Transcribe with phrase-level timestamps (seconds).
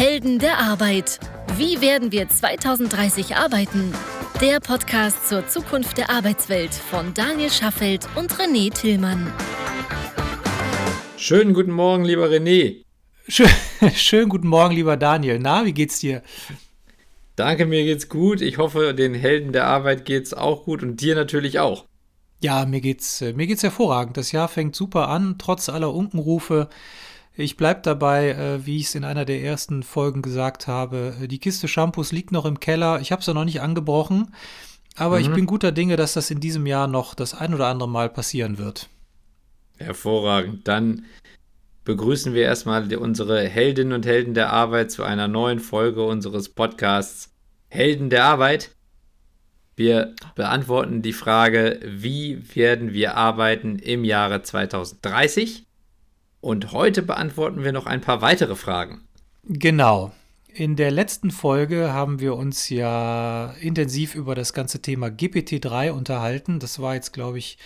[0.00, 1.20] Helden der Arbeit.
[1.58, 3.92] Wie werden wir 2030 arbeiten?
[4.40, 9.30] Der Podcast zur Zukunft der Arbeitswelt von Daniel Schaffelt und René Tillmann.
[11.18, 12.82] Schönen guten Morgen, lieber René.
[13.28, 13.50] Schön,
[13.94, 15.38] schönen guten Morgen, lieber Daniel.
[15.38, 16.22] Na, wie geht's dir?
[17.36, 18.40] Danke, mir geht's gut.
[18.40, 21.84] Ich hoffe, den Helden der Arbeit geht's auch gut und dir natürlich auch.
[22.40, 24.16] Ja, mir geht's, äh, mir geht's hervorragend.
[24.16, 26.70] Das Jahr fängt super an, trotz aller Unkenrufe.
[27.34, 31.14] Ich bleibe dabei, äh, wie ich es in einer der ersten Folgen gesagt habe.
[31.28, 33.00] Die Kiste Shampoos liegt noch im Keller.
[33.00, 34.34] Ich habe sie noch nicht angebrochen.
[34.96, 35.24] Aber mhm.
[35.24, 38.10] ich bin guter Dinge, dass das in diesem Jahr noch das ein oder andere Mal
[38.10, 38.88] passieren wird.
[39.78, 40.68] Hervorragend.
[40.68, 41.04] Dann
[41.84, 47.32] begrüßen wir erstmal unsere Heldinnen und Helden der Arbeit zu einer neuen Folge unseres Podcasts
[47.68, 48.74] Helden der Arbeit.
[49.76, 55.66] Wir beantworten die Frage, wie werden wir arbeiten im Jahre 2030?
[56.40, 59.02] Und heute beantworten wir noch ein paar weitere Fragen.
[59.44, 60.12] Genau.
[60.52, 66.58] In der letzten Folge haben wir uns ja intensiv über das ganze Thema GPT-3 unterhalten.
[66.58, 67.56] Das war jetzt, glaube ich,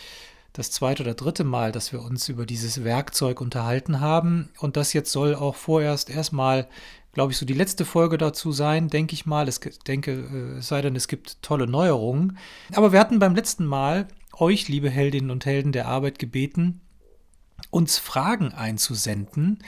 [0.52, 4.50] das zweite oder dritte Mal, dass wir uns über dieses Werkzeug unterhalten haben.
[4.58, 6.68] Und das jetzt soll auch vorerst erstmal,
[7.12, 9.48] glaube ich, so die letzte Folge dazu sein, denke ich mal.
[9.48, 12.38] Ich denke, äh, es sei denn, es gibt tolle Neuerungen.
[12.74, 16.80] Aber wir hatten beim letzten Mal euch, liebe Heldinnen und Helden der Arbeit, gebeten,
[17.70, 19.62] uns Fragen einzusenden,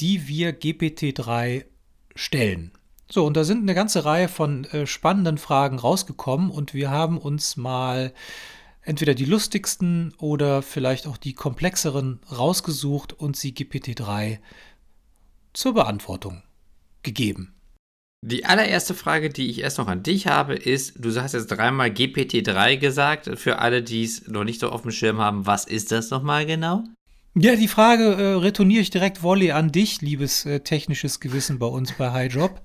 [0.00, 1.64] die wir GPT-3
[2.14, 2.72] stellen.
[3.10, 7.18] So, und da sind eine ganze Reihe von äh, spannenden Fragen rausgekommen und wir haben
[7.18, 8.12] uns mal
[8.82, 14.38] entweder die lustigsten oder vielleicht auch die komplexeren rausgesucht und sie GPT-3
[15.52, 16.42] zur Beantwortung
[17.02, 17.54] gegeben.
[18.24, 21.88] Die allererste Frage, die ich erst noch an dich habe, ist, du hast jetzt dreimal
[21.88, 23.38] GPT-3 gesagt.
[23.38, 26.44] Für alle, die es noch nicht so auf dem Schirm haben, was ist das nochmal
[26.44, 26.84] genau?
[27.38, 31.66] Ja, die Frage äh, retourniere ich direkt Volley an dich, liebes äh, technisches Gewissen bei
[31.66, 32.62] uns bei HighJob.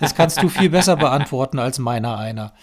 [0.00, 2.54] Das kannst du viel besser beantworten als meiner einer.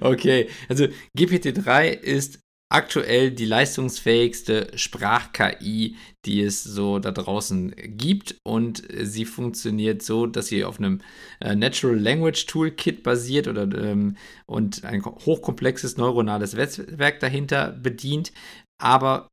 [0.00, 0.86] Okay, also
[1.16, 2.40] GPT-3 ist
[2.72, 8.36] aktuell die leistungsfähigste Sprach-KI, die es so da draußen gibt.
[8.44, 11.02] Und sie funktioniert so, dass sie auf einem
[11.40, 18.32] äh, Natural Language Toolkit basiert oder, ähm, und ein hochkomplexes neuronales Netzwerk dahinter bedient.
[18.82, 19.28] Aber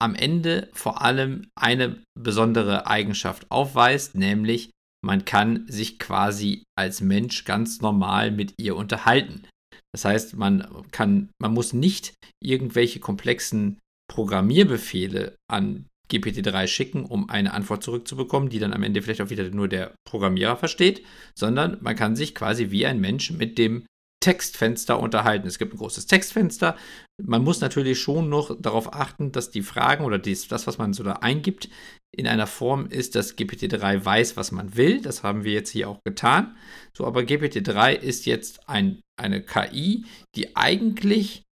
[0.00, 4.70] am Ende vor allem eine besondere Eigenschaft aufweist, nämlich
[5.04, 9.46] man kann sich quasi als Mensch ganz normal mit ihr unterhalten.
[9.94, 13.78] Das heißt, man kann, man muss nicht irgendwelche komplexen
[14.12, 19.48] Programmierbefehle an GPT-3 schicken, um eine Antwort zurückzubekommen, die dann am Ende vielleicht auch wieder
[19.50, 21.04] nur der Programmierer versteht,
[21.36, 23.86] sondern man kann sich quasi wie ein Mensch mit dem
[24.26, 25.46] Textfenster unterhalten.
[25.46, 26.76] Es gibt ein großes Textfenster.
[27.22, 30.92] Man muss natürlich schon noch darauf achten, dass die Fragen oder dies, das, was man
[30.94, 31.68] so da eingibt,
[32.12, 35.00] in einer Form ist, dass GPT-3 weiß, was man will.
[35.00, 36.56] Das haben wir jetzt hier auch getan.
[36.92, 41.44] So, aber GPT-3 ist jetzt ein, eine KI, die eigentlich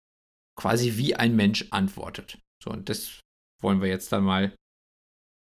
[0.58, 2.38] quasi wie ein Mensch antwortet.
[2.64, 3.20] So, und das
[3.60, 4.54] wollen wir jetzt dann mal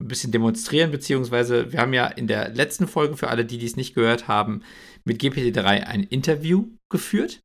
[0.01, 3.75] ein bisschen demonstrieren, beziehungsweise wir haben ja in der letzten Folge, für alle, die dies
[3.75, 4.63] nicht gehört haben,
[5.03, 7.39] mit GPT-3 ein Interview geführt.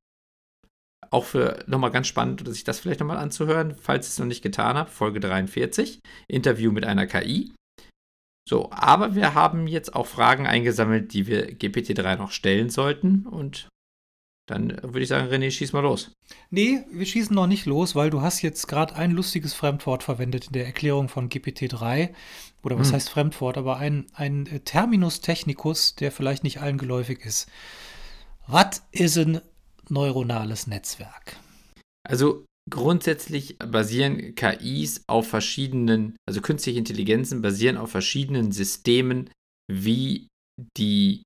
[1.10, 4.42] Auch für nochmal ganz spannend, sich das vielleicht nochmal anzuhören, falls ich es noch nicht
[4.42, 4.90] getan habe.
[4.90, 7.52] Folge 43, Interview mit einer KI.
[8.48, 13.26] So, aber wir haben jetzt auch Fragen eingesammelt, die wir GPT-3 noch stellen sollten.
[13.26, 13.68] Und
[14.46, 16.12] dann würde ich sagen, René, schieß mal los.
[16.50, 20.48] Nee, wir schießen noch nicht los, weil du hast jetzt gerade ein lustiges Fremdwort verwendet
[20.48, 22.10] in der Erklärung von GPT-3.
[22.62, 22.94] Oder was hm.
[22.94, 23.56] heißt Fremdwort?
[23.56, 27.48] Aber ein, ein Terminus technicus, der vielleicht nicht allen geläufig ist.
[28.46, 29.40] Was ist ein
[29.88, 31.36] neuronales Netzwerk?
[32.06, 39.30] Also grundsätzlich basieren KIs auf verschiedenen, also künstliche Intelligenzen basieren auf verschiedenen Systemen,
[39.70, 40.28] wie
[40.76, 41.22] die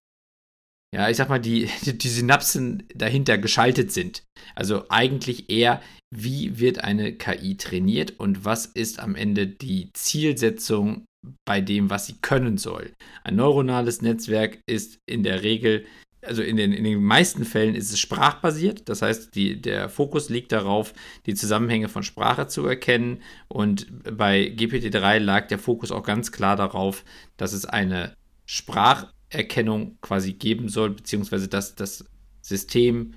[0.95, 4.23] ja, ich sag mal, die, die Synapsen dahinter geschaltet sind.
[4.55, 5.83] Also eigentlich eher,
[6.15, 11.05] wie wird eine KI trainiert und was ist am Ende die Zielsetzung
[11.45, 12.93] bei dem, was sie können soll.
[13.25, 15.85] Ein neuronales Netzwerk ist in der Regel,
[16.23, 18.89] also in den, in den meisten Fällen ist es sprachbasiert.
[18.89, 20.95] Das heißt, die, der Fokus liegt darauf,
[21.27, 23.23] die Zusammenhänge von Sprache zu erkennen.
[23.49, 23.87] Und
[24.17, 27.05] bei GPT-3 lag der Fokus auch ganz klar darauf,
[27.37, 28.15] dass es eine
[28.47, 32.05] Sprach Erkennung quasi geben soll, beziehungsweise dass das
[32.41, 33.15] System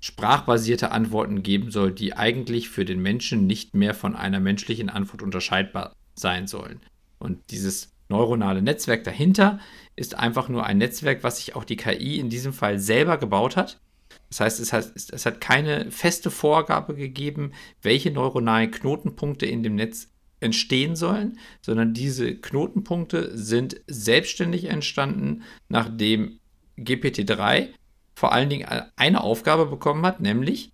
[0.00, 5.22] sprachbasierte Antworten geben soll, die eigentlich für den Menschen nicht mehr von einer menschlichen Antwort
[5.22, 6.80] unterscheidbar sein sollen.
[7.18, 9.58] Und dieses neuronale Netzwerk dahinter
[9.96, 13.56] ist einfach nur ein Netzwerk, was sich auch die KI in diesem Fall selber gebaut
[13.56, 13.80] hat.
[14.28, 17.52] Das heißt, es hat, es hat keine feste Vorgabe gegeben,
[17.82, 20.10] welche neuronalen Knotenpunkte in dem Netz
[20.40, 26.38] entstehen sollen, sondern diese Knotenpunkte sind selbstständig entstanden, nachdem
[26.78, 27.68] GPT-3
[28.14, 30.72] vor allen Dingen eine Aufgabe bekommen hat, nämlich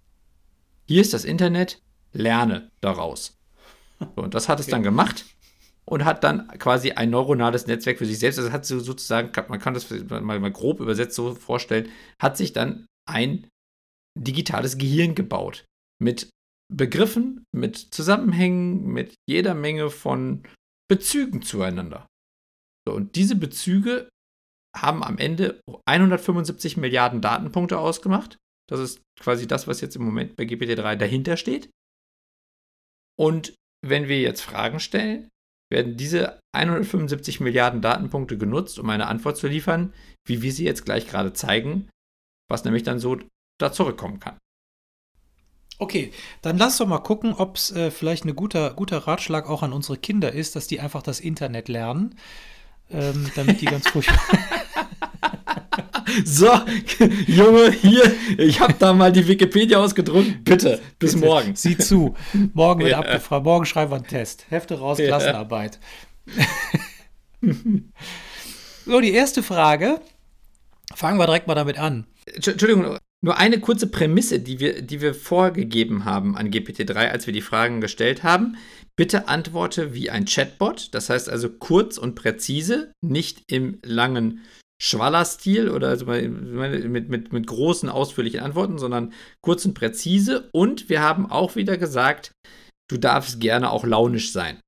[0.86, 1.80] hier ist das Internet,
[2.12, 3.38] lerne daraus.
[4.16, 5.24] und das hat es dann gemacht
[5.84, 8.38] und hat dann quasi ein neuronales Netzwerk für sich selbst.
[8.38, 11.88] Also hat sozusagen, man kann das mal, mal grob übersetzt so vorstellen,
[12.18, 13.48] hat sich dann ein
[14.18, 15.64] digitales Gehirn gebaut
[16.00, 16.28] mit
[16.76, 20.42] Begriffen, mit Zusammenhängen, mit jeder Menge von
[20.88, 22.06] Bezügen zueinander.
[22.86, 24.08] So, und diese Bezüge
[24.76, 28.38] haben am Ende 175 Milliarden Datenpunkte ausgemacht.
[28.69, 31.70] Das ist quasi das, was jetzt im Moment bei GPT-3 dahinter steht.
[33.19, 33.54] Und
[33.84, 35.28] wenn wir jetzt Fragen stellen,
[35.70, 39.92] werden diese 175 Milliarden Datenpunkte genutzt, um eine Antwort zu liefern,
[40.26, 41.90] wie wir sie jetzt gleich gerade zeigen,
[42.50, 43.19] was nämlich dann so
[43.58, 44.38] da zurückkommen kann.
[45.82, 46.12] Okay,
[46.43, 49.73] dann lass doch mal gucken, ob es äh, vielleicht ein guter, guter Ratschlag auch an
[49.73, 52.14] unsere Kinder ist, dass die einfach das Internet lernen,
[52.93, 54.17] ähm, damit die ganz furchtbar.
[56.25, 56.52] so,
[57.26, 60.44] Junge, hier, ich habe da mal die Wikipedia ausgedruckt.
[60.44, 61.26] Bitte, bis Bitte.
[61.26, 61.56] morgen.
[61.56, 62.14] Sieh zu.
[62.55, 63.00] Morgen wird ja.
[63.00, 63.44] abgefragt.
[63.44, 64.46] Morgen schreiben wir einen Test.
[64.50, 65.06] Hefte raus, ja.
[65.06, 65.81] Klassenarbeit.
[68.87, 70.00] so, die erste Frage.
[70.94, 72.06] Fangen wir direkt mal damit an.
[72.26, 77.32] Entschuldigung, nur eine kurze Prämisse, die wir, die wir vorgegeben haben an GPT-3, als wir
[77.32, 78.56] die Fragen gestellt haben.
[78.96, 84.42] Bitte antworte wie ein Chatbot, das heißt also kurz und präzise, nicht im langen
[84.82, 90.50] Schwaller-Stil oder also mit, mit, mit großen, ausführlichen Antworten, sondern kurz und präzise.
[90.52, 92.32] Und wir haben auch wieder gesagt,
[92.90, 94.58] du darfst gerne auch launisch sein.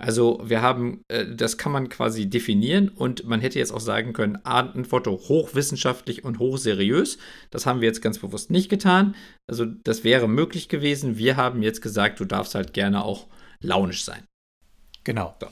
[0.00, 4.12] Also wir haben, äh, das kann man quasi definieren und man hätte jetzt auch sagen
[4.12, 7.18] können, Antwort hochwissenschaftlich und hochseriös.
[7.50, 9.16] Das haben wir jetzt ganz bewusst nicht getan.
[9.48, 11.18] Also das wäre möglich gewesen.
[11.18, 13.26] Wir haben jetzt gesagt, du darfst halt gerne auch
[13.60, 14.24] launisch sein.
[15.02, 15.34] Genau.
[15.40, 15.48] So.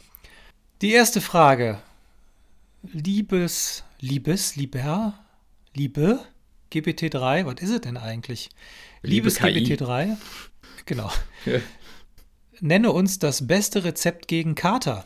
[0.80, 1.80] Die erste Frage.
[2.92, 5.14] Liebes, Liebes, Lieber,
[5.74, 6.20] Liebe,
[6.72, 8.50] GPT-3, was ist es denn eigentlich?
[9.02, 10.16] Liebes GPT-3.
[10.84, 11.10] Genau.
[12.60, 15.04] Nenne uns das beste Rezept gegen Kater.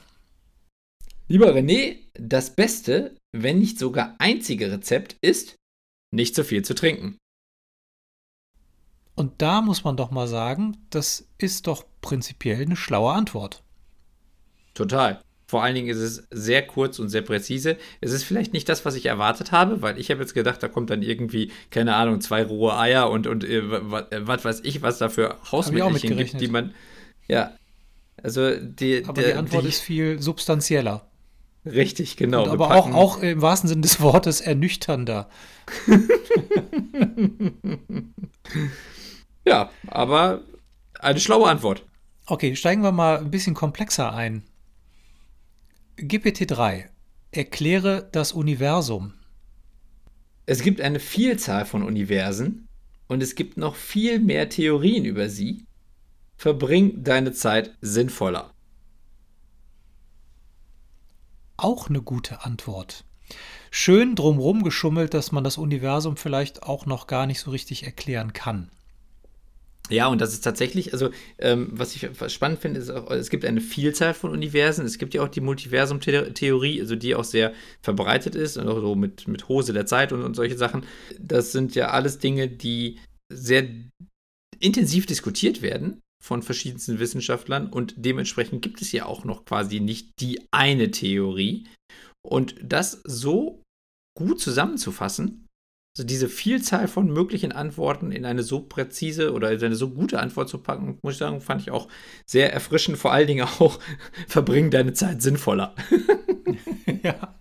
[1.28, 5.56] Lieber René, das beste, wenn nicht sogar einzige Rezept ist,
[6.12, 7.18] nicht zu viel zu trinken.
[9.14, 13.62] Und da muss man doch mal sagen, das ist doch prinzipiell eine schlaue Antwort.
[14.74, 15.20] Total.
[15.46, 17.76] Vor allen Dingen ist es sehr kurz und sehr präzise.
[18.00, 20.68] Es ist vielleicht nicht das, was ich erwartet habe, weil ich habe jetzt gedacht, da
[20.68, 24.98] kommt dann irgendwie, keine Ahnung, zwei rohe Eier und, und äh, was weiß ich, was
[24.98, 26.72] da für Hausmittelchen gibt, die man,
[27.30, 27.54] ja.
[28.22, 31.06] Also die, aber der, die Antwort die, ist viel substanzieller.
[31.64, 32.44] Richtig, genau.
[32.44, 35.28] Und aber auch, auch im wahrsten Sinne des Wortes ernüchternder.
[39.46, 40.42] ja, aber
[40.98, 41.84] eine schlaue Antwort.
[42.26, 44.42] Okay, steigen wir mal ein bisschen komplexer ein.
[45.98, 46.84] GPT-3.
[47.32, 49.14] Erkläre das Universum.
[50.46, 52.66] Es gibt eine Vielzahl von Universen
[53.06, 55.66] und es gibt noch viel mehr Theorien über sie,
[56.40, 58.54] Verbring deine Zeit sinnvoller.
[61.58, 63.04] Auch eine gute Antwort.
[63.70, 68.32] Schön drumherum geschummelt, dass man das Universum vielleicht auch noch gar nicht so richtig erklären
[68.32, 68.70] kann.
[69.90, 73.44] Ja, und das ist tatsächlich, also ähm, was ich spannend finde, ist auch, es gibt
[73.44, 74.86] eine Vielzahl von Universen.
[74.86, 77.52] Es gibt ja auch die Multiversum-Theorie, also die auch sehr
[77.82, 80.86] verbreitet ist und auch so mit, mit Hose der Zeit und, und solche Sachen.
[81.18, 82.98] Das sind ja alles Dinge, die
[83.30, 83.68] sehr
[84.58, 90.10] intensiv diskutiert werden von verschiedensten Wissenschaftlern und dementsprechend gibt es ja auch noch quasi nicht
[90.20, 91.66] die eine Theorie.
[92.22, 93.62] Und das so
[94.16, 95.46] gut zusammenzufassen,
[96.00, 100.18] also diese Vielzahl von möglichen Antworten in eine so präzise oder in eine so gute
[100.18, 101.88] Antwort zu packen, muss ich sagen, fand ich auch
[102.24, 102.96] sehr erfrischend.
[102.96, 103.78] Vor allen Dingen auch,
[104.28, 105.74] verbring deine Zeit sinnvoller.
[107.02, 107.34] ja.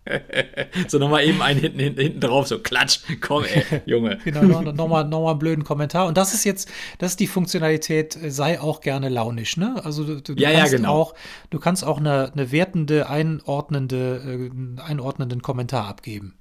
[0.89, 4.18] so nochmal eben einen hinten, hinten, hinten drauf, so klatsch, komm ey, Junge.
[4.25, 6.08] genau, nochmal noch mal, noch mal einen blöden Kommentar.
[6.08, 9.80] Und das ist jetzt, das ist die Funktionalität, sei auch gerne launisch, ne?
[9.86, 10.94] Also du, du ja, kannst ja, genau.
[10.96, 11.13] auch,
[11.50, 16.36] du kannst auch eine, eine wertende, einordnende, äh, einordnenden Kommentar abgeben.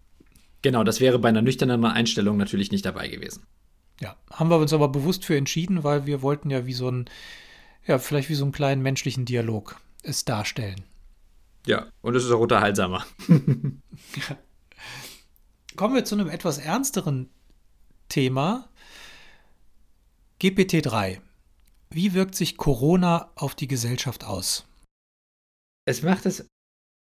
[0.62, 3.46] Genau, das wäre bei einer nüchternen Einstellung natürlich nicht dabei gewesen.
[4.00, 7.10] Ja, haben wir uns aber bewusst für entschieden, weil wir wollten ja wie so ein,
[7.86, 10.82] ja, vielleicht wie so einen kleinen menschlichen Dialog es darstellen.
[11.66, 13.04] Ja, und es ist auch unterhaltsamer.
[15.76, 17.28] Kommen wir zu einem etwas ernsteren
[18.08, 18.68] Thema.
[20.40, 21.20] GPT-3.
[21.90, 24.66] Wie wirkt sich Corona auf die Gesellschaft aus?
[25.84, 26.46] Es macht es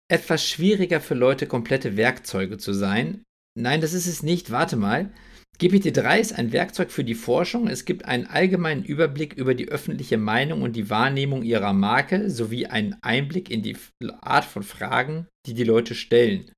[0.08, 4.50] etwas schwieriger für Leute, komplette Werkzeuge zu sein, Nein, das ist es nicht.
[4.50, 5.12] Warte mal.
[5.60, 7.68] GPT-3 ist ein Werkzeug für die Forschung.
[7.68, 12.66] Es gibt einen allgemeinen Überblick über die öffentliche Meinung und die Wahrnehmung ihrer Marke sowie
[12.66, 13.76] einen Einblick in die
[14.20, 16.50] Art von Fragen, die die Leute stellen.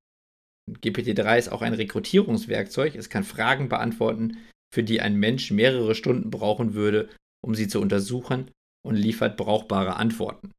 [0.71, 2.95] GPT-3 ist auch ein Rekrutierungswerkzeug.
[2.95, 4.39] Es kann Fragen beantworten,
[4.73, 7.11] für die ein Mensch mehrere Stunden brauchen würde,
[7.45, 8.51] um sie zu untersuchen
[8.87, 10.53] und liefert brauchbare Antworten.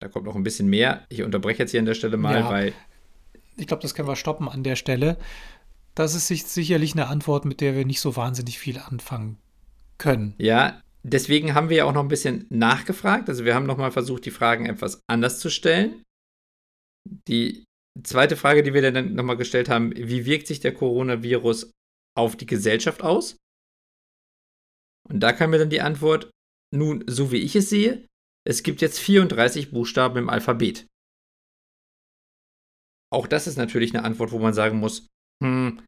[0.00, 1.06] Da kommt noch ein bisschen mehr.
[1.10, 2.72] Ich unterbreche jetzt hier an der Stelle mal, ja, weil.
[3.56, 5.18] Ich glaube, das können wir stoppen an der Stelle.
[5.94, 9.36] Das ist sicherlich eine Antwort, mit der wir nicht so wahnsinnig viel anfangen
[9.98, 10.34] können.
[10.38, 13.28] Ja, deswegen haben wir ja auch noch ein bisschen nachgefragt.
[13.28, 16.02] Also wir haben nochmal versucht, die Fragen etwas anders zu stellen.
[17.28, 17.64] Die
[18.02, 21.70] zweite Frage, die wir dann nochmal gestellt haben, wie wirkt sich der Coronavirus
[22.16, 23.36] auf die Gesellschaft aus?
[25.08, 26.30] Und da kam mir dann die Antwort,
[26.74, 28.06] nun, so wie ich es sehe,
[28.48, 30.86] es gibt jetzt 34 Buchstaben im Alphabet.
[33.12, 35.08] Auch das ist natürlich eine Antwort, wo man sagen muss,
[35.42, 35.80] hm,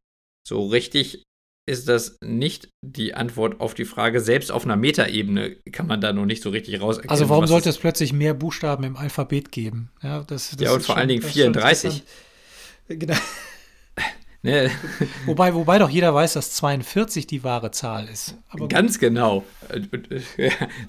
[0.47, 1.23] so richtig
[1.67, 4.21] ist das nicht die Antwort auf die Frage.
[4.21, 7.01] Selbst auf einer Metaebene kann man da noch nicht so richtig raus.
[7.09, 9.91] Also warum sollte es plötzlich mehr Buchstaben im Alphabet geben?
[10.03, 12.03] Ja, das, das ja und vor schon, allen Dingen 34.
[12.89, 13.17] Genau.
[14.45, 14.71] Ne?
[15.27, 18.37] Wobei, wobei doch jeder weiß, dass 42 die wahre Zahl ist.
[18.51, 19.43] Aber Ganz genau.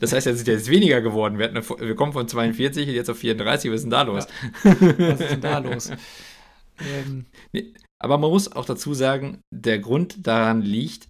[0.02, 1.40] Das heißt, es ist jetzt weniger geworden.
[1.40, 3.72] Wir, eine, wir, kommen von 42 jetzt auf 34.
[3.72, 4.28] Was ist denn da los?
[4.64, 4.76] Ja.
[4.98, 5.90] Was ist denn da los?
[6.80, 7.26] ähm.
[7.54, 11.08] nee, aber man muss auch dazu sagen, der Grund daran liegt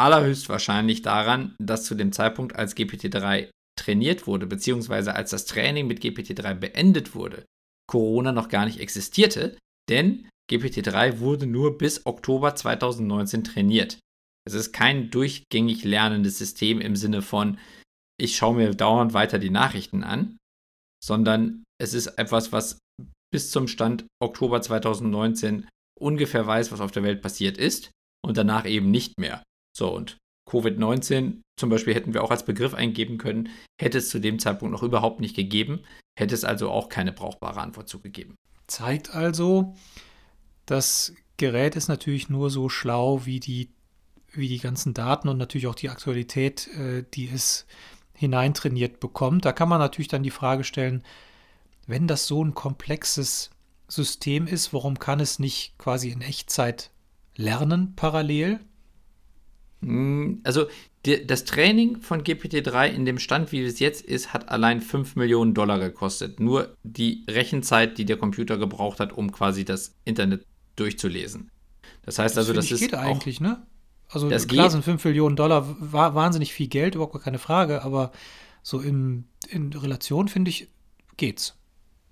[0.00, 6.00] allerhöchstwahrscheinlich daran, dass zu dem Zeitpunkt, als GPT-3 trainiert wurde, beziehungsweise als das Training mit
[6.00, 7.44] GPT-3 beendet wurde,
[7.86, 9.58] Corona noch gar nicht existierte,
[9.90, 13.98] denn GPT-3 wurde nur bis Oktober 2019 trainiert.
[14.46, 17.58] Es ist kein durchgängig lernendes System im Sinne von,
[18.20, 20.36] ich schaue mir dauernd weiter die Nachrichten an,
[21.02, 22.78] sondern es ist etwas, was
[23.32, 25.66] bis zum Stand Oktober 2019
[25.98, 27.90] ungefähr weiß, was auf der Welt passiert ist
[28.24, 29.42] und danach eben nicht mehr.
[29.76, 33.48] So, und Covid-19 zum Beispiel hätten wir auch als Begriff eingeben können,
[33.80, 35.84] hätte es zu dem Zeitpunkt noch überhaupt nicht gegeben,
[36.18, 38.36] hätte es also auch keine brauchbare Antwort zugegeben.
[38.66, 39.74] Zeigt also,
[40.66, 43.70] das Gerät ist natürlich nur so schlau wie die,
[44.32, 47.66] wie die ganzen Daten und natürlich auch die Aktualität, äh, die es
[48.14, 49.44] hineintrainiert bekommt.
[49.44, 51.02] Da kann man natürlich dann die Frage stellen,
[51.86, 53.50] wenn das so ein komplexes
[53.88, 56.90] System ist, warum kann es nicht quasi in Echtzeit
[57.36, 58.60] lernen parallel?
[59.82, 60.66] Hm, also
[61.02, 65.52] das Training von GPT-3 in dem Stand, wie es jetzt ist, hat allein 5 Millionen
[65.52, 66.40] Dollar gekostet.
[66.40, 71.50] Nur die Rechenzeit, die der Computer gebraucht hat, um quasi das Internet durchzulesen.
[72.02, 72.80] Das heißt das also, das ist.
[72.80, 73.66] geht eigentlich, ne?
[74.08, 74.72] Also das klar geht.
[74.72, 78.12] sind 5 Millionen Dollar war wahnsinnig viel Geld, überhaupt keine Frage, aber
[78.62, 80.68] so in, in Relation, finde ich,
[81.16, 81.56] geht's.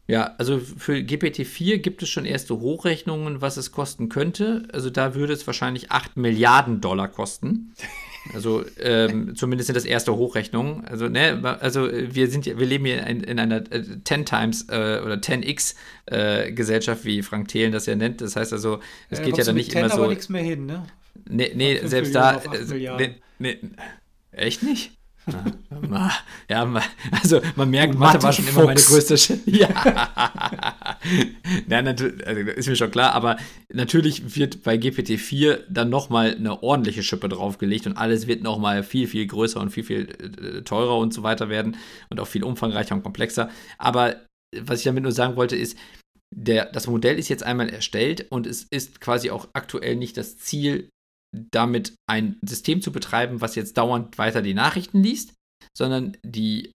[0.08, 4.68] Ja, also für GPT-4 gibt es schon erste Hochrechnungen, was es kosten könnte.
[4.72, 7.72] Also da würde es wahrscheinlich 8 Milliarden Dollar kosten.
[8.34, 10.84] Also ähm, zumindest sind das erste Hochrechnungen.
[10.84, 15.00] Also, ne, also wir sind wir leben hier in, in einer 10 äh, Times äh,
[15.04, 15.74] oder 10x
[16.06, 18.20] äh, Gesellschaft, wie Frank Thelen das ja nennt.
[18.20, 19.96] Das heißt also, es ja, geht ja dann nicht immer so.
[19.96, 20.84] aber nichts mehr hin, ne?
[21.28, 22.36] Nee, nee selbst da.
[22.36, 23.58] Äh, nee, nee,
[24.30, 24.92] echt nicht?
[26.48, 28.56] Ja, also man merkt, Mathe, Mathe war schon Fuchs.
[28.56, 29.68] immer meine größte Sch Ja.
[31.68, 33.36] natürlich, also ist mir schon klar, aber
[33.72, 39.06] natürlich wird bei GPT-4 dann nochmal eine ordentliche Schippe draufgelegt und alles wird nochmal viel,
[39.06, 41.76] viel größer und viel, viel äh, teurer und so weiter werden
[42.10, 43.48] und auch viel umfangreicher und komplexer.
[43.78, 44.16] Aber
[44.56, 45.78] was ich damit nur sagen wollte, ist,
[46.34, 50.38] der, das Modell ist jetzt einmal erstellt und es ist quasi auch aktuell nicht das
[50.38, 50.88] Ziel,
[51.34, 55.34] damit ein System zu betreiben, was jetzt dauernd weiter die Nachrichten liest,
[55.76, 56.72] sondern die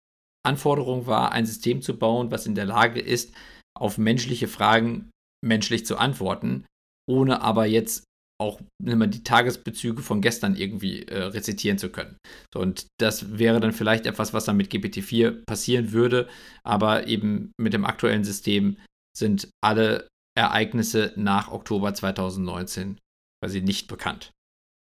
[0.46, 3.34] Anforderung war, ein System zu bauen, was in der Lage ist,
[3.78, 5.10] auf menschliche Fragen
[5.44, 6.66] menschlich zu antworten,
[7.10, 8.06] ohne aber jetzt
[8.42, 12.18] auch mal, die Tagesbezüge von gestern irgendwie äh, rezitieren zu können.
[12.54, 16.28] So, und das wäre dann vielleicht etwas, was dann mit GPT-4 passieren würde,
[16.64, 18.78] aber eben mit dem aktuellen System
[19.18, 20.08] sind alle
[20.38, 22.98] Ereignisse nach Oktober 2019
[23.42, 24.32] quasi nicht bekannt.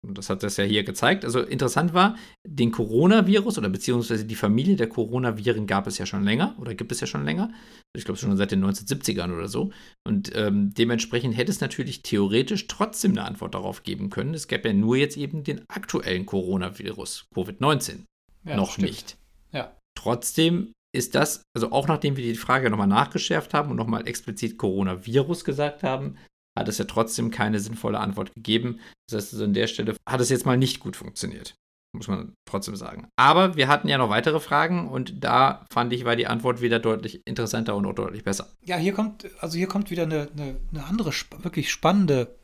[0.05, 1.25] Und das hat das ja hier gezeigt.
[1.25, 6.23] Also interessant war, den Coronavirus oder beziehungsweise die Familie der Coronaviren gab es ja schon
[6.23, 7.51] länger oder gibt es ja schon länger.
[7.95, 9.71] Ich glaube schon seit den 1970ern oder so.
[10.07, 14.33] Und ähm, dementsprechend hätte es natürlich theoretisch trotzdem eine Antwort darauf geben können.
[14.33, 18.05] Es gäbe ja nur jetzt eben den aktuellen Coronavirus, Covid-19.
[18.45, 19.17] Ja, noch nicht.
[19.51, 19.75] Ja.
[19.97, 24.57] Trotzdem ist das, also auch nachdem wir die Frage nochmal nachgeschärft haben und nochmal explizit
[24.57, 26.17] Coronavirus gesagt haben,
[26.55, 28.79] hat es ja trotzdem keine sinnvolle Antwort gegeben.
[29.07, 31.55] Das heißt, also an der Stelle hat es jetzt mal nicht gut funktioniert.
[31.93, 33.07] Muss man trotzdem sagen.
[33.15, 36.79] Aber wir hatten ja noch weitere Fragen und da fand ich, war die Antwort wieder
[36.79, 38.51] deutlich interessanter und auch deutlich besser.
[38.63, 42.35] Ja, hier kommt, also hier kommt wieder eine, eine, eine andere, wirklich spannende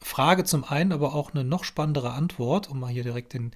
[0.00, 3.52] Frage zum einen, aber auch eine noch spannendere Antwort, um mal hier direkt in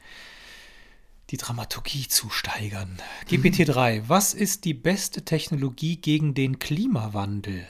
[1.30, 2.98] die Dramaturgie zu steigern.
[3.28, 7.66] GPT-3, was ist die beste Technologie gegen den Klimawandel?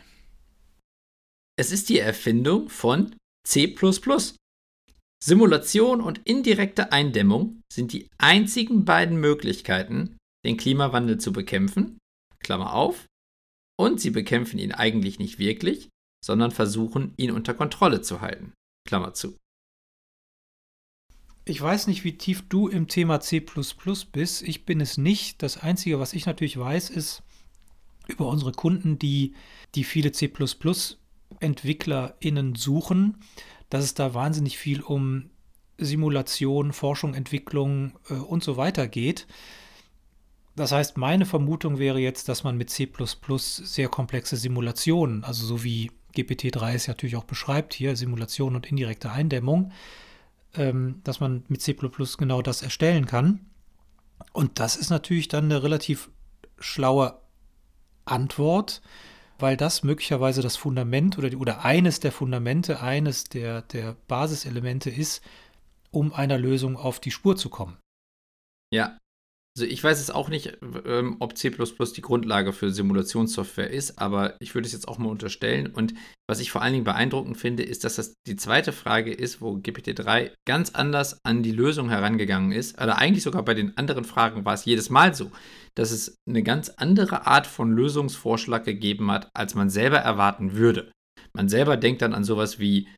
[1.63, 3.15] Es ist die Erfindung von
[3.47, 3.73] C.
[5.23, 11.99] Simulation und indirekte Eindämmung sind die einzigen beiden Möglichkeiten, den Klimawandel zu bekämpfen.
[12.41, 13.07] Klammer auf.
[13.79, 15.89] Und sie bekämpfen ihn eigentlich nicht wirklich,
[16.25, 18.53] sondern versuchen, ihn unter Kontrolle zu halten.
[18.85, 19.37] Klammer zu.
[21.45, 24.43] Ich weiß nicht, wie tief du im Thema C bist.
[24.43, 25.41] Ich bin es nicht.
[25.45, 27.23] Das Einzige, was ich natürlich weiß, ist
[28.09, 29.37] über unsere Kunden, die,
[29.77, 30.11] die viele
[31.43, 33.19] C-EntwicklerInnen suchen,
[33.69, 35.31] dass es da wahnsinnig viel um
[35.79, 39.27] Simulation, Forschung, Entwicklung äh, und so weiter geht.
[40.55, 42.89] Das heißt, meine Vermutung wäre jetzt, dass man mit C
[43.39, 49.11] sehr komplexe Simulationen, also so wie GPT-3 es natürlich auch beschreibt, hier Simulation und indirekte
[49.11, 49.73] Eindämmung,
[50.55, 51.75] ähm, dass man mit C
[52.19, 53.47] genau das erstellen kann.
[54.33, 56.11] Und das ist natürlich dann eine relativ
[56.59, 57.19] schlaue
[58.05, 58.83] Antwort,
[59.43, 65.23] weil das möglicherweise das Fundament oder, oder eines der Fundamente, eines der, der Basiselemente ist,
[65.91, 67.77] um einer Lösung auf die Spur zu kommen.
[68.73, 68.97] Ja,
[69.55, 74.35] also ich weiß es auch nicht, ähm, ob C die Grundlage für Simulationssoftware ist, aber
[74.41, 75.67] ich würde es jetzt auch mal unterstellen.
[75.67, 75.93] Und
[76.27, 79.57] was ich vor allen Dingen beeindruckend finde, ist, dass das die zweite Frage ist, wo
[79.57, 82.81] GPT-3 ganz anders an die Lösung herangegangen ist.
[82.81, 85.31] Oder eigentlich sogar bei den anderen Fragen war es jedes Mal so,
[85.75, 90.91] dass es eine ganz andere Art von Lösungsvorschlag gegeben hat, als man selber erwarten würde.
[91.35, 92.89] Man selber denkt dann an sowas wie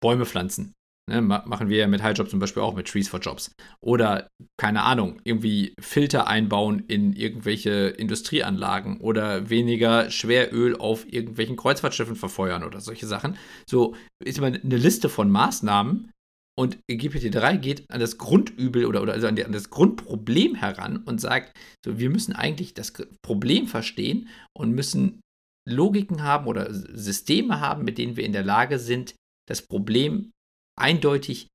[0.00, 0.74] Bäume pflanzen
[1.08, 3.50] Ne, machen wir ja mit Highjob zum Beispiel auch mit Trees for Jobs.
[3.80, 12.14] Oder, keine Ahnung, irgendwie Filter einbauen in irgendwelche Industrieanlagen oder weniger Schweröl auf irgendwelchen Kreuzfahrtschiffen
[12.14, 13.38] verfeuern oder solche Sachen.
[13.66, 16.10] So ist immer eine Liste von Maßnahmen
[16.58, 20.98] und GPT-3 geht an das Grundübel oder, oder also an, die, an das Grundproblem heran
[20.98, 22.92] und sagt, so, wir müssen eigentlich das
[23.24, 25.20] Problem verstehen und müssen
[25.66, 29.14] Logiken haben oder Systeme haben, mit denen wir in der Lage sind,
[29.48, 30.32] das Problem
[30.80, 31.48] eindeutig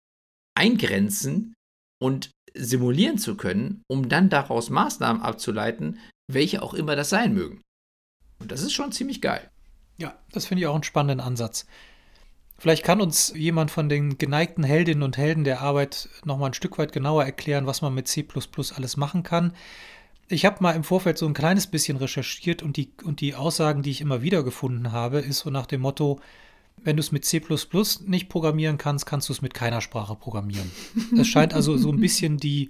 [0.56, 1.53] eingrenzen
[2.02, 6.00] und simulieren zu können, um dann daraus Maßnahmen abzuleiten,
[6.32, 7.62] welche auch immer das sein mögen.
[8.39, 9.50] Und das ist schon ziemlich geil.
[9.97, 11.65] Ja, das finde ich auch einen spannenden Ansatz.
[12.58, 16.54] Vielleicht kann uns jemand von den geneigten Heldinnen und Helden der Arbeit noch mal ein
[16.54, 18.26] Stück weit genauer erklären, was man mit C
[18.76, 19.54] alles machen kann.
[20.30, 23.82] Ich habe mal im Vorfeld so ein kleines bisschen recherchiert und die, und die Aussagen,
[23.82, 26.21] die ich immer wieder gefunden habe, ist so nach dem Motto,
[26.77, 27.41] wenn du es mit C
[28.05, 30.69] nicht programmieren kannst, kannst du es mit keiner Sprache programmieren.
[31.17, 32.69] Es scheint also so ein bisschen die,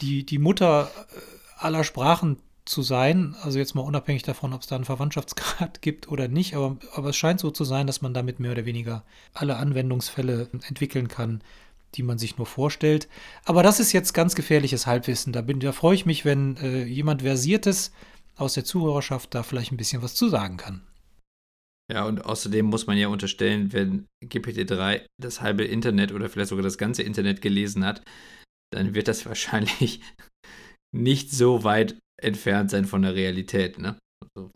[0.00, 3.34] die, die Mutter äh, aller Sprachen zu sein.
[3.42, 7.10] Also jetzt mal unabhängig davon, ob es da einen Verwandtschaftsgrad gibt oder nicht, aber, aber
[7.10, 11.42] es scheint so zu sein, dass man damit mehr oder weniger alle Anwendungsfälle entwickeln kann,
[11.94, 13.08] die man sich nur vorstellt.
[13.44, 15.32] Aber das ist jetzt ganz gefährliches Halbwissen.
[15.32, 17.92] Da, bin, da freue ich mich, wenn äh, jemand Versiertes
[18.36, 20.82] aus der Zuhörerschaft da vielleicht ein bisschen was zu sagen kann.
[21.92, 26.62] Ja, und außerdem muss man ja unterstellen, wenn GPT-3 das halbe Internet oder vielleicht sogar
[26.62, 28.02] das ganze Internet gelesen hat,
[28.72, 30.00] dann wird das wahrscheinlich
[30.94, 33.78] nicht so weit entfernt sein von der Realität.
[33.78, 33.98] Ne?
[34.22, 34.50] Also,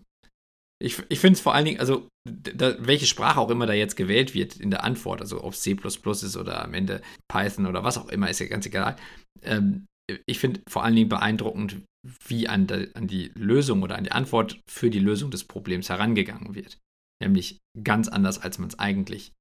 [0.80, 3.96] ich ich finde es vor allen Dingen, also da, welche Sprache auch immer da jetzt
[3.96, 7.98] gewählt wird in der Antwort, also ob C ist oder am Ende Python oder was
[7.98, 8.96] auch immer, ist ja ganz egal.
[9.42, 9.86] Ähm,
[10.26, 11.82] ich finde vor allen Dingen beeindruckend,
[12.26, 15.90] wie an, de, an die Lösung oder an die Antwort für die Lösung des Problems
[15.90, 16.78] herangegangen wird.
[17.22, 19.32] Nämlich ganz anders, als man es eigentlich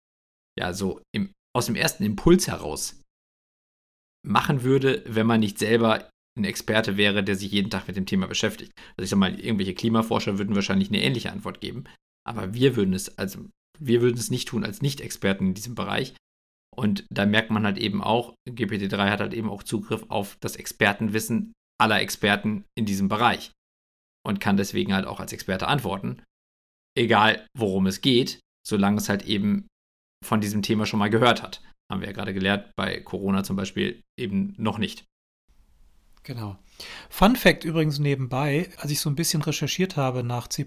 [0.58, 3.02] ja so im, aus dem ersten Impuls heraus
[4.26, 8.06] machen würde, wenn man nicht selber ein Experte wäre, der sich jeden Tag mit dem
[8.06, 8.72] Thema beschäftigt.
[8.92, 11.86] Also ich sag mal, irgendwelche Klimaforscher würden wahrscheinlich eine ähnliche Antwort geben,
[12.28, 13.46] aber wir würden es, also
[13.80, 16.16] wir würden es nicht tun als Nicht-Experten in diesem Bereich.
[16.76, 20.56] Und da merkt man halt eben auch, GPT-3 hat halt eben auch Zugriff auf das
[20.56, 23.52] Expertenwissen aller Experten in diesem Bereich
[24.26, 26.22] und kann deswegen halt auch als Experte antworten
[26.98, 29.68] egal worum es geht, solange es halt eben
[30.26, 31.62] von diesem Thema schon mal gehört hat.
[31.92, 35.06] Haben wir ja gerade gelernt, bei Corona zum Beispiel eben noch nicht.
[36.24, 36.58] Genau.
[37.10, 40.66] Fun Fact übrigens nebenbei, als ich so ein bisschen recherchiert habe nach C,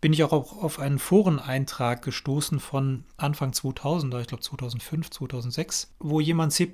[0.00, 6.20] bin ich auch auf einen Foreneintrag gestoßen von Anfang 2000, ich glaube 2005, 2006, wo
[6.20, 6.70] jemand C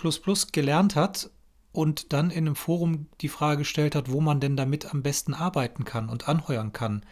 [0.53, 1.31] gelernt hat
[1.73, 5.35] und dann in einem Forum die Frage gestellt hat, wo man denn damit am besten
[5.35, 7.05] arbeiten kann und anheuern kann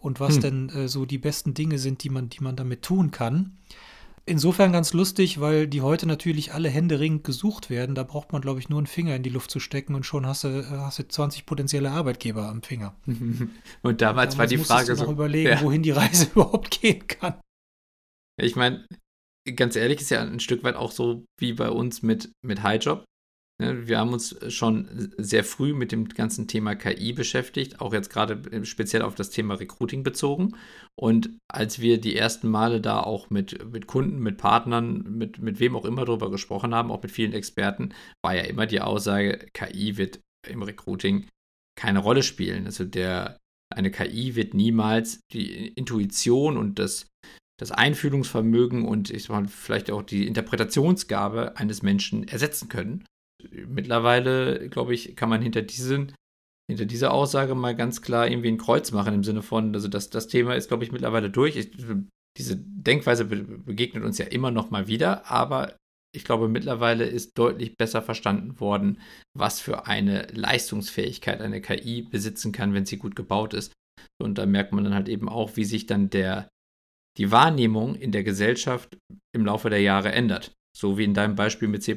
[0.00, 0.40] und was hm.
[0.40, 3.58] denn äh, so die besten Dinge sind, die man, die man damit tun kann.
[4.26, 7.94] Insofern ganz lustig, weil die heute natürlich alle händeringend gesucht werden.
[7.94, 10.26] Da braucht man, glaube ich, nur einen Finger in die Luft zu stecken und schon
[10.26, 12.94] hast du, äh, hast du 20 potenzielle Arbeitgeber am Finger.
[13.06, 15.04] und damals, damals war die Frage so.
[15.04, 15.60] noch überlegen, ja.
[15.62, 17.40] wohin die Reise überhaupt gehen kann.
[18.40, 18.86] Ich meine,
[19.56, 23.04] ganz ehrlich, ist ja ein Stück weit auch so wie bei uns mit, mit Highjob.
[23.60, 28.08] Ne, wir haben uns schon sehr früh mit dem ganzen Thema KI beschäftigt, auch jetzt
[28.08, 30.56] gerade speziell auf das Thema Recruiting bezogen.
[30.98, 35.60] Und als wir die ersten Male da auch mit, mit Kunden, mit Partnern, mit, mit
[35.60, 37.92] wem auch immer darüber gesprochen haben, auch mit vielen Experten,
[38.24, 41.28] war ja immer die Aussage, KI wird im Recruiting
[41.78, 42.64] keine Rolle spielen.
[42.64, 43.36] Also der,
[43.74, 47.08] eine KI wird niemals die Intuition und das,
[47.60, 53.04] das Einfühlungsvermögen und ich sag mal, vielleicht auch die Interpretationsgabe eines Menschen ersetzen können
[53.66, 56.12] mittlerweile, glaube ich, kann man hinter diesen
[56.70, 60.08] hinter dieser Aussage mal ganz klar irgendwie ein Kreuz machen im Sinne von, also das,
[60.08, 61.56] das Thema ist, glaube ich, mittlerweile durch.
[61.56, 61.72] Ich,
[62.38, 65.76] diese Denkweise be begegnet uns ja immer noch mal wieder, aber
[66.14, 69.00] ich glaube, mittlerweile ist deutlich besser verstanden worden,
[69.36, 73.72] was für eine Leistungsfähigkeit eine KI besitzen kann, wenn sie gut gebaut ist.
[74.20, 76.48] Und da merkt man dann halt eben auch, wie sich dann der,
[77.18, 78.96] die Wahrnehmung in der Gesellschaft
[79.34, 80.52] im Laufe der Jahre ändert.
[80.76, 81.96] So wie in deinem Beispiel mit C.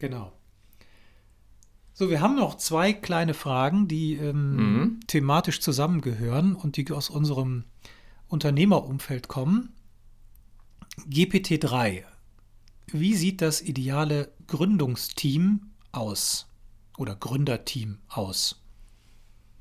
[0.00, 0.32] Genau.
[1.92, 5.00] So, wir haben noch zwei kleine Fragen, die ähm, mhm.
[5.06, 7.64] thematisch zusammengehören und die aus unserem
[8.26, 9.74] Unternehmerumfeld kommen.
[11.06, 12.04] GPT-3.
[12.86, 16.48] Wie sieht das ideale Gründungsteam aus?
[16.96, 18.62] Oder Gründerteam aus?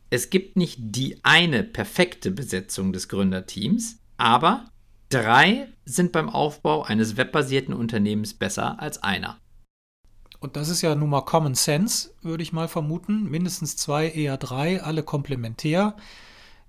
[0.09, 4.71] Es gibt nicht die eine perfekte Besetzung des Gründerteams, aber
[5.09, 9.39] drei sind beim Aufbau eines webbasierten Unternehmens besser als einer.
[10.39, 13.29] Und das ist ja nun mal Common Sense, würde ich mal vermuten.
[13.29, 15.97] Mindestens zwei, eher drei, alle komplementär.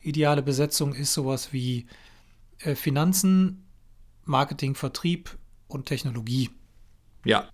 [0.00, 1.87] Ideale Besetzung ist sowas wie
[2.61, 3.64] äh, Finanzen,
[4.24, 6.50] Marketing, Vertrieb und Technologie.
[7.24, 7.48] Ja.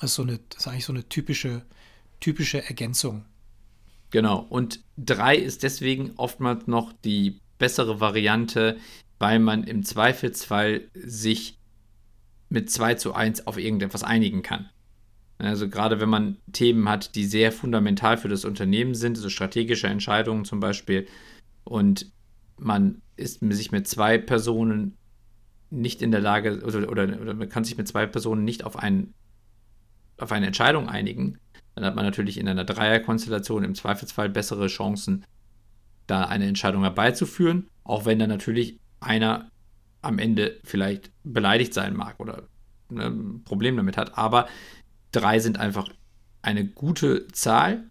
[0.00, 1.62] Das ist, so eine, das ist eigentlich so eine typische,
[2.20, 3.24] typische Ergänzung.
[4.10, 4.46] Genau.
[4.48, 8.78] Und drei ist deswegen oftmals noch die bessere Variante,
[9.18, 11.58] weil man im Zweifelsfall sich
[12.48, 14.68] mit 2 zu 1 auf irgendetwas einigen kann.
[15.38, 19.86] Also gerade wenn man Themen hat, die sehr fundamental für das Unternehmen sind, so strategische
[19.86, 21.06] Entscheidungen zum Beispiel,
[21.64, 22.10] und
[22.56, 24.96] man ist sich mit zwei Personen
[25.70, 28.76] nicht in der Lage, oder, oder, oder man kann sich mit zwei Personen nicht auf,
[28.76, 29.12] ein,
[30.16, 31.38] auf eine Entscheidung einigen,
[31.74, 35.24] dann hat man natürlich in einer Dreierkonstellation im Zweifelsfall bessere Chancen,
[36.06, 39.50] da eine Entscheidung herbeizuführen, auch wenn dann natürlich einer
[40.00, 42.44] am Ende vielleicht beleidigt sein mag oder
[42.88, 44.16] ne, ein Problem damit hat.
[44.16, 44.46] Aber
[45.16, 45.88] drei sind einfach
[46.42, 47.90] eine gute Zahl.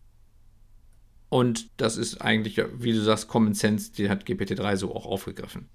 [1.29, 5.67] Und das ist eigentlich, wie du sagst, Common Sense, die hat GPT-3 so auch aufgegriffen.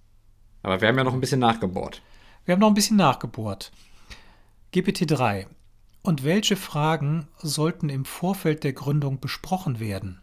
[0.62, 2.02] Aber wir haben ja noch ein bisschen nachgebohrt.
[2.44, 3.72] Wir haben noch ein bisschen nachgebohrt.
[4.72, 5.46] GPT-3.
[6.02, 10.20] Und welche Fragen sollten im Vorfeld der Gründung besprochen werden?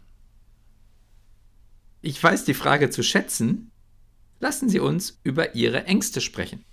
[2.00, 3.70] Ich weiß die Frage zu schätzen.
[4.40, 6.64] Lassen Sie uns über Ihre Ängste sprechen.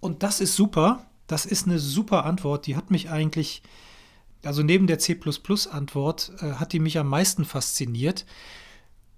[0.00, 2.66] Und das ist super, das ist eine super Antwort.
[2.66, 3.62] Die hat mich eigentlich,
[4.42, 8.26] also neben der C-Antwort, äh, hat die mich am meisten fasziniert.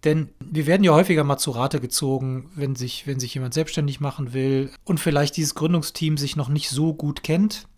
[0.05, 4.01] Denn wir werden ja häufiger mal zu Rate gezogen, wenn sich, wenn sich jemand selbstständig
[4.01, 7.69] machen will und vielleicht dieses Gründungsteam sich noch nicht so gut kennt.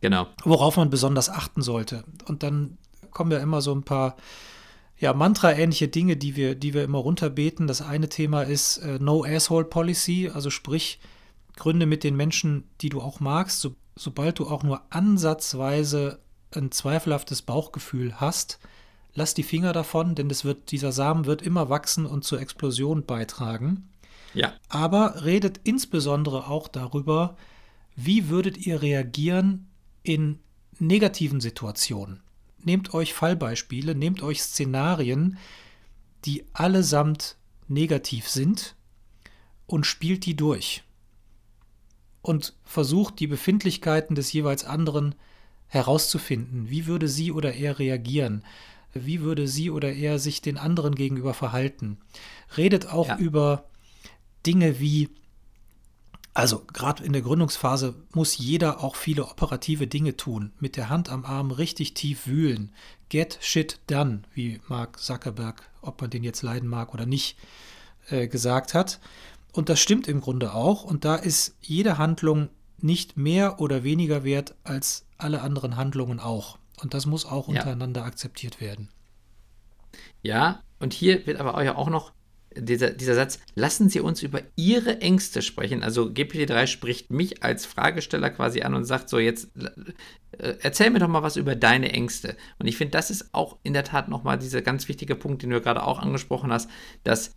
[0.00, 0.28] Genau.
[0.44, 2.04] Worauf man besonders achten sollte.
[2.26, 2.78] Und dann
[3.10, 4.16] kommen ja immer so ein paar
[4.96, 7.66] ja, Mantra-ähnliche Dinge, die wir, die wir immer runterbeten.
[7.66, 11.00] Das eine Thema ist äh, No Asshole Policy, also sprich,
[11.56, 16.70] Gründe mit den Menschen, die du auch magst, so, sobald du auch nur ansatzweise ein
[16.70, 18.58] zweifelhaftes Bauchgefühl hast,
[19.14, 23.04] lass die Finger davon, denn das wird, dieser Samen wird immer wachsen und zur Explosion
[23.04, 23.88] beitragen.
[24.34, 24.52] Ja.
[24.68, 27.36] Aber redet insbesondere auch darüber,
[27.94, 29.68] wie würdet ihr reagieren
[30.02, 30.40] in
[30.80, 32.20] negativen Situationen.
[32.58, 35.38] Nehmt euch Fallbeispiele, nehmt euch Szenarien,
[36.24, 37.36] die allesamt
[37.68, 38.74] negativ sind
[39.66, 40.82] und spielt die durch
[42.24, 45.14] und versucht, die Befindlichkeiten des jeweils anderen
[45.68, 46.70] herauszufinden.
[46.70, 48.44] Wie würde sie oder er reagieren?
[48.94, 51.98] Wie würde sie oder er sich den anderen gegenüber verhalten?
[52.56, 53.18] Redet auch ja.
[53.18, 53.64] über
[54.46, 55.10] Dinge wie,
[56.32, 61.10] also gerade in der Gründungsphase muss jeder auch viele operative Dinge tun, mit der Hand
[61.10, 62.72] am Arm richtig tief wühlen.
[63.10, 67.36] Get shit done, wie Mark Zuckerberg, ob man den jetzt leiden mag oder nicht,
[68.08, 68.98] äh, gesagt hat.
[69.54, 70.84] Und das stimmt im Grunde auch.
[70.84, 76.58] Und da ist jede Handlung nicht mehr oder weniger wert als alle anderen Handlungen auch.
[76.82, 77.54] Und das muss auch ja.
[77.54, 78.88] untereinander akzeptiert werden.
[80.22, 82.12] Ja, und hier wird aber auch noch
[82.56, 85.82] dieser, dieser Satz, lassen Sie uns über Ihre Ängste sprechen.
[85.82, 90.98] Also GPT-3 spricht mich als Fragesteller quasi an und sagt so, jetzt äh, erzähl mir
[90.98, 92.36] doch mal was über deine Ängste.
[92.58, 95.50] Und ich finde, das ist auch in der Tat nochmal dieser ganz wichtige Punkt, den
[95.50, 96.68] du gerade auch angesprochen hast,
[97.04, 97.32] dass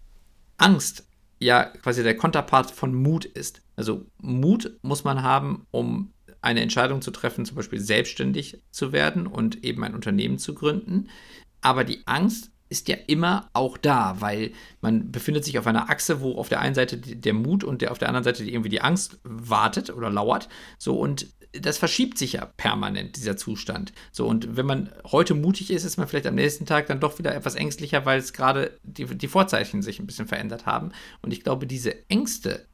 [0.57, 1.07] Angst
[1.39, 3.61] ja quasi der Konterpart von Mut ist.
[3.75, 9.27] Also Mut muss man haben, um eine Entscheidung zu treffen, zum Beispiel selbstständig zu werden
[9.27, 11.09] und eben ein Unternehmen zu gründen.
[11.61, 14.51] Aber die Angst ist ja immer auch da, weil
[14.81, 17.91] man befindet sich auf einer Achse, wo auf der einen Seite der Mut und der
[17.91, 20.49] auf der anderen Seite irgendwie die Angst wartet oder lauert.
[20.77, 23.93] So und das verschiebt sich ja permanent, dieser Zustand.
[24.11, 27.19] So, und wenn man heute mutig ist, ist man vielleicht am nächsten Tag dann doch
[27.19, 30.91] wieder etwas ängstlicher, weil es gerade die, die Vorzeichen sich ein bisschen verändert haben.
[31.21, 32.67] Und ich glaube, diese Ängste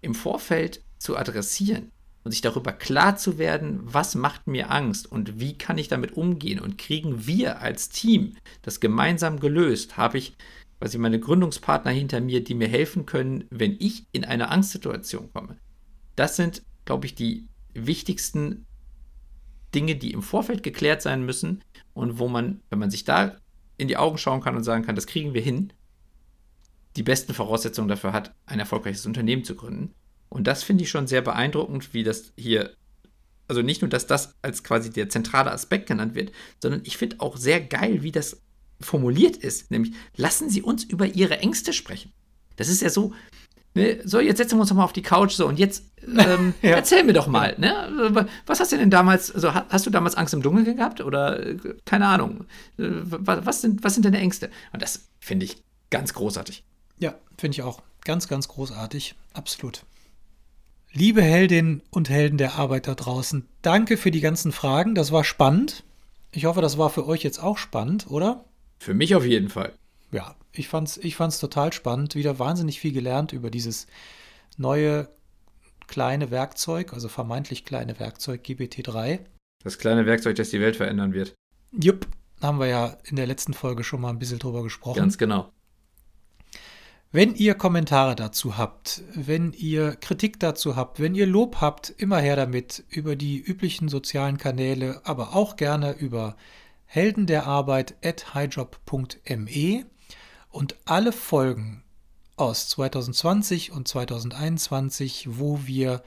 [0.00, 1.92] im Vorfeld zu adressieren
[2.26, 6.16] und sich darüber klar zu werden, was macht mir Angst und wie kann ich damit
[6.16, 10.36] umgehen und kriegen wir als Team das gemeinsam gelöst, habe ich
[10.80, 15.56] quasi meine Gründungspartner hinter mir, die mir helfen können, wenn ich in eine Angstsituation komme.
[16.16, 18.66] Das sind, glaube ich, die wichtigsten
[19.72, 21.62] Dinge, die im Vorfeld geklärt sein müssen
[21.94, 23.36] und wo man, wenn man sich da
[23.78, 25.72] in die Augen schauen kann und sagen kann, das kriegen wir hin,
[26.96, 29.94] die besten Voraussetzungen dafür hat, ein erfolgreiches Unternehmen zu gründen.
[30.36, 32.74] Und das finde ich schon sehr beeindruckend, wie das hier,
[33.48, 37.20] also nicht nur, dass das als quasi der zentrale Aspekt genannt wird, sondern ich finde
[37.20, 38.42] auch sehr geil, wie das
[38.78, 39.70] formuliert ist.
[39.70, 42.12] Nämlich, lassen Sie uns über Ihre Ängste sprechen.
[42.56, 43.14] Das ist ja so,
[43.72, 46.54] Ne, so, jetzt setzen wir uns doch mal auf die Couch so und jetzt ähm,
[46.62, 46.70] ja.
[46.70, 48.24] erzähl mir doch mal, ne?
[48.46, 51.42] Was hast du denn damals, also hast du damals Angst im Dunkeln gehabt oder
[51.84, 52.46] keine Ahnung?
[52.78, 54.50] Äh, was sind, was sind deine Ängste?
[54.72, 56.64] Und das finde ich ganz großartig.
[56.98, 57.82] Ja, finde ich auch.
[58.06, 59.14] Ganz, ganz großartig.
[59.34, 59.82] Absolut.
[60.98, 64.94] Liebe Heldinnen und Helden der Arbeit da draußen, danke für die ganzen Fragen.
[64.94, 65.84] Das war spannend.
[66.32, 68.46] Ich hoffe, das war für euch jetzt auch spannend, oder?
[68.78, 69.74] Für mich auf jeden Fall.
[70.10, 72.14] Ja, ich fand's, ich fand's total spannend.
[72.14, 73.86] Wieder wahnsinnig viel gelernt über dieses
[74.56, 75.10] neue
[75.86, 79.18] kleine Werkzeug, also vermeintlich kleine Werkzeug GPT-3.
[79.62, 81.34] Das kleine Werkzeug, das die Welt verändern wird.
[81.72, 82.06] Jupp,
[82.40, 84.96] haben wir ja in der letzten Folge schon mal ein bisschen drüber gesprochen.
[84.96, 85.52] Ganz genau.
[87.16, 92.18] Wenn ihr Kommentare dazu habt, wenn ihr Kritik dazu habt, wenn ihr Lob habt, immer
[92.18, 96.36] her damit über die üblichen sozialen Kanäle, aber auch gerne über
[96.84, 99.86] helden der Arbeit at highjob.me
[100.50, 101.82] und alle Folgen
[102.36, 106.02] aus 2020 und 2021, wo wir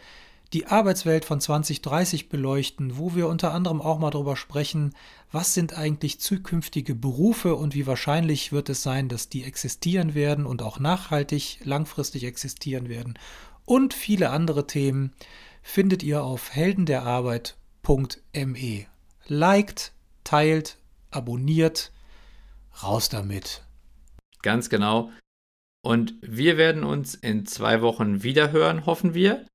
[0.53, 4.95] die Arbeitswelt von 2030 beleuchten, wo wir unter anderem auch mal darüber sprechen,
[5.31, 10.47] was sind eigentlich zukünftige Berufe und wie wahrscheinlich wird es sein, dass die existieren werden
[10.47, 13.19] und auch nachhaltig, langfristig existieren werden.
[13.65, 15.13] Und viele andere Themen
[15.62, 18.88] findet ihr auf heldenderarbeit.me.
[19.27, 19.91] Liked,
[20.23, 20.79] teilt,
[21.12, 21.91] abonniert,
[22.81, 23.63] raus damit.
[24.41, 25.12] Ganz genau.
[25.81, 29.45] Und wir werden uns in zwei Wochen wieder hören, hoffen wir.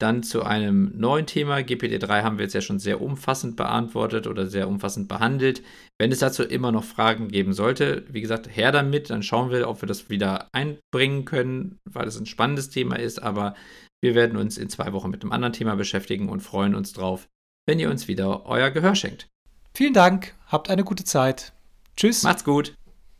[0.00, 1.58] Dann zu einem neuen Thema.
[1.58, 5.62] GPT-3 haben wir jetzt ja schon sehr umfassend beantwortet oder sehr umfassend behandelt.
[5.98, 9.68] Wenn es dazu immer noch Fragen geben sollte, wie gesagt, her damit, dann schauen wir,
[9.68, 13.22] ob wir das wieder einbringen können, weil es ein spannendes Thema ist.
[13.22, 13.54] Aber
[14.02, 17.28] wir werden uns in zwei Wochen mit einem anderen Thema beschäftigen und freuen uns drauf,
[17.66, 19.28] wenn ihr uns wieder euer Gehör schenkt.
[19.74, 21.52] Vielen Dank, habt eine gute Zeit.
[21.96, 22.22] Tschüss.
[22.22, 22.74] Macht's gut.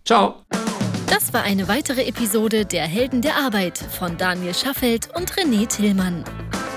[0.04, 0.42] Ciao.
[1.06, 6.24] Das war eine weitere Episode der Helden der Arbeit von Daniel Schaffelt und René Tillmann.